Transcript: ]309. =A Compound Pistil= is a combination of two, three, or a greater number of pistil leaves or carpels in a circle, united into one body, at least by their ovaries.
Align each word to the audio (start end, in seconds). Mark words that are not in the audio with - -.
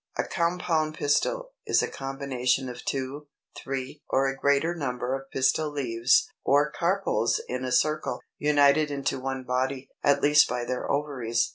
]309. 0.15 0.25
=A 0.25 0.35
Compound 0.35 0.95
Pistil= 0.95 1.51
is 1.67 1.83
a 1.83 1.87
combination 1.87 2.69
of 2.69 2.83
two, 2.83 3.27
three, 3.55 4.01
or 4.09 4.25
a 4.27 4.35
greater 4.35 4.73
number 4.73 5.13
of 5.13 5.29
pistil 5.29 5.69
leaves 5.69 6.27
or 6.43 6.71
carpels 6.71 7.39
in 7.47 7.63
a 7.63 7.71
circle, 7.71 8.19
united 8.39 8.89
into 8.89 9.19
one 9.19 9.43
body, 9.43 9.89
at 10.03 10.23
least 10.23 10.49
by 10.49 10.65
their 10.65 10.89
ovaries. 10.91 11.49